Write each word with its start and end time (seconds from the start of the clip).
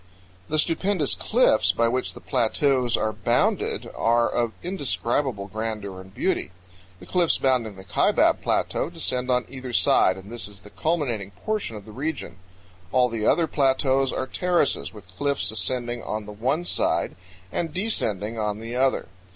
The 0.49 0.57
stupendous 0.57 1.13
cliffs 1.13 1.71
by 1.73 1.87
which 1.87 2.15
the 2.15 2.19
plateaus 2.19 2.97
are 2.97 3.13
bounded 3.13 3.87
are 3.93 4.27
of 4.27 4.53
indescribable 4.63 5.45
grandeur 5.45 6.01
and 6.01 6.11
beauty. 6.11 6.49
The 6.99 7.05
cliffs 7.05 7.37
bounding 7.37 7.75
the 7.75 7.83
Kaibab 7.83 8.41
Plateau 8.41 8.89
descend 8.89 9.29
on 9.29 9.45
either 9.47 9.71
side, 9.71 10.17
and 10.17 10.31
this 10.31 10.47
is 10.47 10.61
the 10.61 10.71
culminating 10.71 11.29
portion 11.45 11.75
of 11.77 11.85
the 11.85 11.91
region. 11.91 12.37
All 12.91 13.09
the 13.09 13.27
other 13.27 13.45
plateaus 13.45 14.11
are 14.11 14.25
terraces, 14.25 14.91
with 14.91 15.07
cliffs 15.17 15.51
ascending 15.51 16.01
on 16.01 16.25
the 16.25 16.31
one 16.31 16.63
side 16.65 17.15
and 17.51 17.71
descending 17.71 18.39
on 18.39 18.59
the 18.59 18.75
other. 18.75 19.07